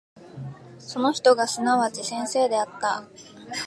[0.79, 3.03] その人がすなわち先生であった。